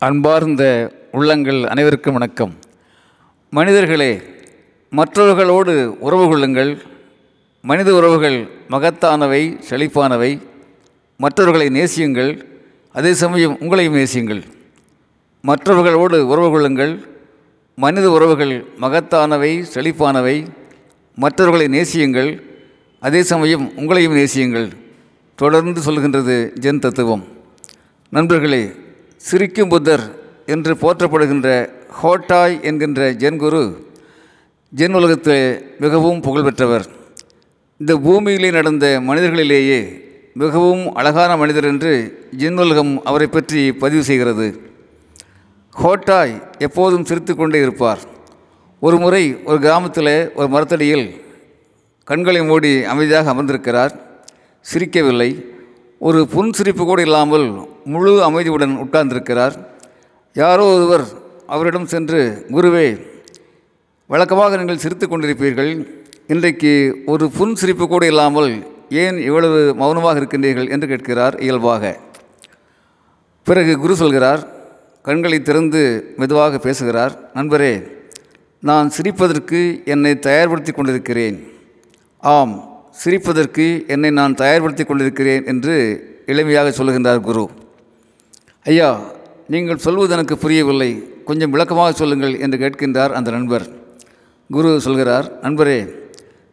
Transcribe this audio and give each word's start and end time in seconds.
அன்பார்ந்த 0.00 0.92
உள்ளங்கள் 1.12 1.66
அனைவருக்கும் 1.66 2.12
வணக்கம். 2.12 2.54
மனிதர்களே 3.50 4.22
மற்றவர்களோடு 4.90 5.96
உறவு 5.98 6.28
கொள்ளுங்கள். 6.28 6.82
மனித 7.62 7.94
உறவுகள் 7.94 8.48
மகத்தானவை 8.70 9.60
செழிப்பானவை. 9.70 10.42
மற்றவர்களை 11.16 11.68
நேசியுங்கள். 11.68 12.44
அதே 12.92 13.12
சமயம் 13.12 13.58
உங்களையும் 13.60 13.94
நேசியுங்கள். 13.94 14.42
மற்றவர்களோடு 15.42 16.26
உறவு 16.26 16.50
கொள்ளுங்கள். 16.50 17.06
மனித 17.76 18.10
உறவுகள் 18.10 18.64
மகத்தானவை 18.80 19.64
செழிப்பானவை. 19.74 20.46
மற்றவர்களை 21.14 21.80
நேசியுங்கள். 21.80 22.42
அதே 23.00 23.22
சமயம் 23.22 23.72
உங்களையும் 23.76 24.14
நேசியுங்கள். 24.14 24.68
தொடர்ந்து 25.36 25.80
சொல்கின்றது 25.80 26.58
ஜென் 26.58 26.78
தத்துவம். 26.78 27.24
நண்பர்களே 28.08 28.72
சிரிக்கும் 29.20 29.68
புத்தர் 29.68 30.02
என்று 30.46 30.74
போற்றப்படுகின்ற 30.74 31.68
ஹோட்டாய் 32.02 32.62
என்கின்ற 32.62 33.12
ஜென் 33.12 33.36
குரு 33.36 33.86
ஜென் 34.76 34.94
உலகத்தில் 34.94 35.76
மிகவும் 35.80 36.20
புகழ்பெற்றவர். 36.20 36.84
இந்த 37.78 37.96
பூமியிலே 37.96 38.50
நடந்த 38.50 39.00
மனிதர்களிலேயே 39.08 39.80
மிகவும் 40.34 40.92
அழகான 40.92 41.36
மனிதர் 41.36 41.64
என்று 41.64 41.92
ஜென் 42.36 42.60
உலகம் 42.60 43.04
அவரை 43.04 43.26
பற்றி 43.26 43.72
பதிவு 43.72 44.02
செய்கிறது. 44.02 44.60
ஹோட்டாய் 45.82 46.42
எப்போதும் 46.58 47.04
சிரித்து 47.04 47.36
கொண்டே 47.36 47.60
இருப்பார். 47.60 47.98
ஒரு 48.80 48.98
முறை 48.98 49.36
ஒரு 49.44 49.58
கிராமத்தில் 49.58 50.32
ஒரு 50.34 50.48
மரத்தடியில் 50.48 51.06
கண்களை 52.04 52.42
மூடி 52.44 52.84
அமைதியாக 52.84 53.30
அமர்ந்திருக்கிறார். 53.30 53.92
சிரிக்கவில்லை. 54.72 55.30
ஒரு 55.98 56.26
புன் 56.26 56.52
சிரிப்பு 56.52 56.84
கூட 56.84 57.02
இல்லாமல் 57.02 57.67
முழு 57.92 58.12
அமைதியுடன் 58.28 58.74
உட்கார்ந்திருக்கிறார். 58.84 59.54
யாரோ 60.42 60.64
ஒருவர் 60.74 61.04
அவரிடம் 61.54 61.90
சென்று 61.92 62.20
குருவே 62.56 62.88
வழக்கமாக 64.10 64.56
நீங்கள் 64.60 64.82
சிரித்து 64.84 65.06
கொண்டிருப்பீர்கள். 65.06 65.70
இன்றைக்கு 66.34 66.72
ஒரு 67.12 67.24
புன் 67.36 67.54
சிரிப்பு 67.60 67.84
கூட 67.88 68.04
இல்லாமல் 68.12 68.50
ஏன் 69.02 69.16
இவ்வளவு 69.28 69.58
மௌனமாக 69.80 70.20
இருக்கின்றீர்கள்? 70.20 70.68
என்று 70.74 70.86
கேட்கிறார் 70.88 71.36
இயல்பாக. 71.46 71.92
பிறகு 73.46 73.72
குரு 73.82 73.94
சொல்கிறார் 74.02 74.42
கண்களை 75.08 75.38
திறந்து 75.42 75.82
மெதுவாக 76.20 76.58
பேசுகிறார் 76.66 77.14
நண்பரே 77.34 77.72
நான் 78.68 78.88
சிரிப்பதற்கு 78.96 79.60
என்னை 79.94 80.12
தயார்படுத்தி 80.26 80.72
கொண்டிருக்கிறேன். 80.72 81.38
ஆம் 82.22 82.54
சிரிப்பதற்கு 83.02 83.66
என்னை 83.94 84.10
நான் 84.20 84.38
தயார்படுத்தி 84.42 84.84
கொண்டிருக்கிறேன் 84.84 85.46
என்று 85.52 85.76
எளிமையாக 86.32 86.72
சொல்லுகின்றார் 86.78 87.20
குரு. 87.28 87.44
ஐயா 88.68 88.88
நீங்கள் 89.52 89.82
சொல்வது 89.84 90.12
எனக்கு 90.12 90.38
புரியவில்லை. 90.38 90.88
கொஞ்சம் 91.24 91.50
விளக்கமாக 91.50 91.92
சொல்லுங்கள் 91.92 92.34
என்று 92.40 92.58
கேட்கின்றார் 92.58 93.12
அந்த 93.18 93.30
நண்பர். 93.30 93.64
குரு 94.50 94.70
சொல்கிறார் 94.80 95.26
நண்பரே 95.42 95.78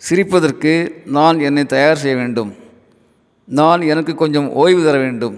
சிரிப்பதற்கு 0.09 0.73
நான் 1.05 1.39
என்னை 1.39 1.63
தயார் 1.65 2.01
செய்ய 2.03 2.15
வேண்டும். 2.15 2.51
நான் 3.45 3.81
எனக்கு 3.81 4.15
கொஞ்சம் 4.15 4.47
ஓய்வு 4.61 4.83
தர 4.83 4.97
வேண்டும். 4.97 5.35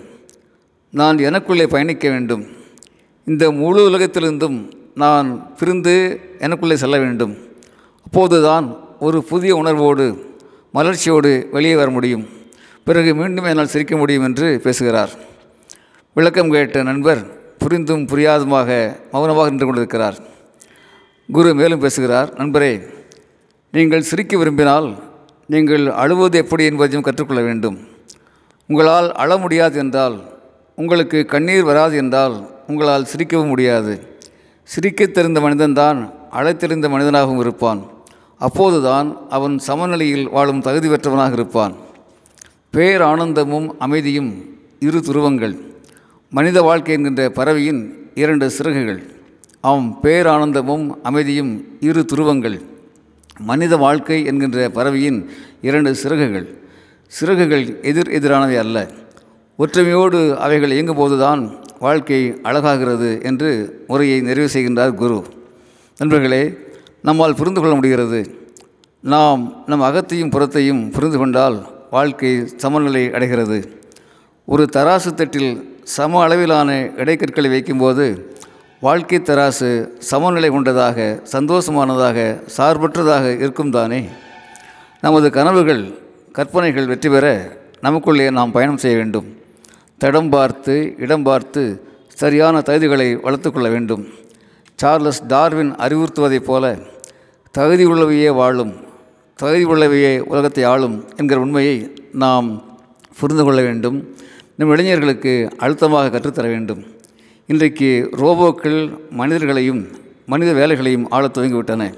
நான் 0.92 1.17
எனக்குள்ளே 1.17 1.66
பயணிக்க 1.67 2.09
வேண்டும். 2.09 2.44
இந்த 3.25 3.52
முழு 3.52 3.81
உலகத்திலிருந்தும் 3.89 4.59
நான் 4.95 5.55
பிரிந்து 5.59 5.95
எனக்குள்ளே 6.39 6.73
செல்ல 6.73 6.98
வேண்டும். 6.98 7.33
அப்போதுதான் 8.03 8.67
ஒரு 9.00 9.23
புதிய 9.23 9.55
உணர்வோடு 9.55 10.05
மலர்ச்சியோடு 10.73 11.50
வெளியே 11.50 11.75
வர 11.75 11.89
முடியும். 11.89 12.28
பிறகு 12.83 13.16
மீண்டும் 13.16 13.45
என்னால் 13.45 13.73
சிரிக்க 13.75 13.98
முடியும் 13.98 14.23
என்று 14.23 14.59
பேசுகிறார். 14.64 15.36
விளக்கம் 16.18 16.50
கேட்ட 16.50 16.84
நண்பர் 16.84 17.58
புரிந்தும் 17.58 18.06
புரியாதுமாக 18.06 18.96
மௌனமாக 19.12 19.50
நின்று 19.50 19.66
கொண்டிருக்கிறார். 19.66 20.18
குரு 21.32 21.54
மேலும் 21.54 21.80
பேசுகிறார் 21.80 22.34
நண்பரே 22.34 22.82
நீங்கள் 23.72 24.02
சிரிக்க 24.02 24.38
விரும்பினால் 24.38 24.95
நீங்கள் 25.45 25.92
அழுவது 25.92 26.38
எப்படி 26.38 26.66
என்பதையும் 26.66 27.02
கற்றுக்கொள்ள 27.02 27.42
வேண்டும். 27.42 27.77
உங்களால் 28.67 29.11
அழ 29.11 29.38
முடியாது 29.38 29.77
என்றால் 29.77 30.22
உங்களுக்கு 30.76 31.26
கண்ணீர் 31.26 31.64
வராது 31.64 31.98
என்றால் 31.98 32.50
உங்களால் 32.67 33.08
சிரிக்கவும் 33.16 33.48
முடியாது. 33.48 34.20
சிரிக்கத் 34.64 35.14
தெரிந்த 35.14 35.39
மனிதன்தான் 35.39 36.11
அழைத்தெறிந்த 36.32 36.89
மனிதனாகவும் 36.89 37.39
இருப்பான். 37.39 37.86
அப்போதுதான் 38.38 39.17
அவன் 39.30 39.60
சமநிலையில் 39.60 40.30
வாழும் 40.30 40.61
தகுதி 40.61 40.89
பெற்றவனாக 40.89 41.32
இருப்பான். 41.32 41.76
பேரானந்தமும் 42.73 43.76
அமைதியும் 43.80 44.60
இரு 44.80 45.00
துருவங்கள். 45.00 45.76
மனித 46.30 46.61
வாழ்க்கை 46.61 46.93
என்கின்ற 46.93 47.30
பறவையின் 47.30 48.11
இரண்டு 48.15 48.49
சிறகுகள். 48.49 49.04
ஆம் 49.61 49.99
பேரானந்தமும் 50.04 50.89
அமைதியும் 51.04 51.65
இரு 51.80 52.05
துருவங்கள். 52.14 52.61
மனித 53.39 53.77
வாழ்க்கை 53.77 54.26
என்கின்ற 54.26 54.70
பறவையின் 54.70 55.30
இரண்டு 55.61 55.95
சிறகுகள். 55.95 56.58
சிறகுகள் 57.08 57.82
எதிர் 57.82 58.10
எதிரானவை 58.10 58.58
அல்ல. 58.58 58.89
ஒற்றுமையோடு 59.60 60.36
அவைகள் 60.36 60.71
இயங்கும்போதுதான் 60.71 61.55
வாழ்க்கை 61.80 62.39
அழகாகிறது 62.44 63.23
என்று 63.23 63.83
முறையை 63.88 64.21
நிறைவு 64.21 64.49
செய்கின்றார் 64.54 64.94
குரு. 64.94 65.23
நண்பர்களே 65.98 66.58
நம்மால் 67.02 67.36
புரிந்து 67.36 67.59
கொள்ள 67.59 67.76
முடிகிறது. 67.76 68.49
நாம் 69.02 69.64
நம் 69.65 69.82
அகத்தையும் 69.82 70.32
புறத்தையும் 70.32 70.92
புரிந்து 70.92 71.17
கொண்டால் 71.17 71.67
வாழ்க்கை 71.92 72.48
சமநிலை 72.48 73.11
அடைகிறது. 73.11 73.82
ஒரு 74.45 74.67
தராசு 74.73 75.14
தட்டில் 75.14 75.76
சம 75.95 76.21
அளவிலான 76.21 76.70
இடைக்கற்களை 76.95 77.49
வைக்கும்போது 77.49 78.05
வாழ்க்கை 78.80 79.20
தராசு 79.20 79.70
சமநிலை 80.09 80.49
கொண்டதாக 80.49 80.98
சந்தோஷமானதாக 81.31 82.17
சார்பற்றதாக 82.58 83.25
இருக்கும் 83.39 83.71
தானே? 83.71 83.99
நமது 85.02 85.27
கனவுகள் 85.31 85.83
கற்பனைகள் 86.31 86.87
வெற்றி 86.87 87.09
பெற 87.09 87.26
நமக்குள்ளே 87.81 88.30
நாம் 88.30 88.52
பயணம் 88.52 88.81
செய்ய 88.83 88.97
வேண்டும். 88.97 89.27
தடம் 89.97 90.30
பார்த்து 90.30 90.76
இடம் 90.97 91.23
பார்த்து 91.23 91.64
சரியான 92.21 92.59
தகுதிகளை 92.59 93.09
வளர்த்து 93.21 93.52
கொள்ள 93.52 93.70
வேண்டும். 93.70 94.03
சார்லஸ் 94.76 95.23
டார்வின் 95.27 95.73
அறிவுறுத்துவதைப் 95.86 96.47
போல 96.49 96.77
தகுதி 97.52 97.86
உள்ளவையே 97.86 98.31
வாழும் 98.33 98.73
தகுதி 99.39 99.65
உள்ளவையே 99.65 100.14
உலகத்தை 100.31 100.64
ஆளும் 100.64 100.97
என்கிற 101.15 101.39
உண்மையை 101.39 101.77
நாம் 102.14 102.47
புரிந்து 103.20 103.43
கொள்ள 103.43 103.61
வேண்டும். 103.61 103.97
நம் 104.58 104.72
இளைஞர்களுக்கு 104.72 105.50
அழுத்தமாக 105.58 106.10
கற்றுத்தர 106.10 106.48
வேண்டும். 106.48 106.84
இன்றைக்கு 107.48 108.10
ரோபோக்கள் 108.12 109.10
மனிதர்களையும் 109.10 109.88
மனித 110.26 110.54
வேலைகளையும் 110.54 111.10
ஆளத் 111.10 111.38
துவங்கிவிட்டன. 111.38 111.94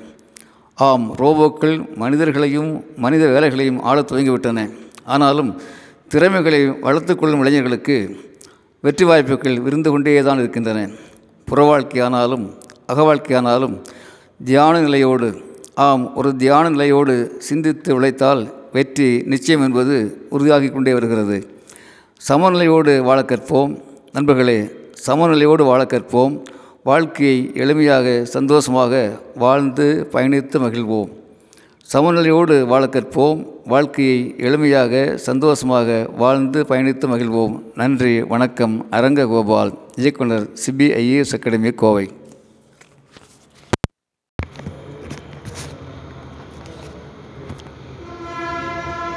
ஆம் 0.75 1.15
ரோபோக்கள் 1.15 1.95
மனிதர்களையும் 1.95 2.83
மனித 2.95 3.27
வேலைகளையும் 3.27 3.81
ஆளத் 3.81 4.11
துவங்கிவிட்டன. 4.11 4.69
ஆனாலும் 5.03 5.61
திறமைகளை 6.07 6.69
வளர்த்து 6.69 7.15
கொள்ளும் 7.15 7.39
இளைஞர்களுக்கு 7.39 8.19
வெற்றி 8.81 9.05
வாய்ப்புகள் 9.05 9.59
விருந்து 9.59 9.89
கொண்டே 9.89 10.21
தான் 10.21 10.39
இருக்கின்றன. 10.39 10.89
புற 11.45 11.77
வாழ்க்கையானாலும் 11.77 12.53
அக 12.85 13.15
வாழ்க்கையானாலும் 13.15 13.81
தியான 14.43 14.79
நிலையோடு 14.79 15.57
ஆம் 15.75 16.15
ஒரு 16.15 16.35
தியான 16.35 16.69
நிலையோடு 16.69 17.35
சிந்தித்து 17.37 17.95
உழைத்தால் 17.95 18.53
வெற்றி 18.73 19.23
நிச்சயம் 19.25 19.61
என்பது 19.61 20.25
உறுதியாகிக் 20.29 20.73
கொண்டே 20.73 20.93
வருகிறது. 20.93 21.57
சமநிலையோடு 22.27 22.99
வாழ 22.99 23.21
கற்போம். 23.21 23.81
நண்பர்களே 24.13 24.69
சமநிலையோடு 25.07 25.63
வாழ 25.63 25.83
கற்போம். 25.83 26.43
வாழ்க்கையை 26.83 27.51
எளிமையாக 27.53 28.23
சந்தோஷமாக 28.23 29.19
வாழ்ந்து 29.35 30.09
பயணித்து 30.11 30.59
மகிழ்வோம். 30.59 31.09
சமநிலையோடு 31.93 32.65
வாழ 32.65 32.85
கற்போம். 32.85 33.45
வாழ்க்கையை 33.65 34.35
எளிமையாக 34.37 35.15
சந்தோஷமாக 35.15 36.09
வாழ்ந்து 36.17 36.65
பயணித்து 36.69 37.07
மகிழ்வோம். 37.13 37.61
நன்றி 37.75 38.23
வணக்கம். 38.23 38.85
அரங்ககோபால் 38.91 39.73
இயக்குனர் 39.95 40.49
சிபிஐஏஎஸ் 40.65 41.33
அகாடமி 41.33 41.71
கோவை. 41.71 42.09